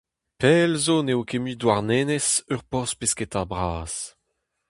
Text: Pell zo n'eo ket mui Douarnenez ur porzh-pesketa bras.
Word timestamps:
Pell 0.39 0.71
zo 0.85 0.97
n'eo 1.03 1.21
ket 1.29 1.41
mui 1.41 1.55
Douarnenez 1.61 2.27
ur 2.51 2.61
porzh-pesketa 2.69 3.41
bras. 3.51 3.93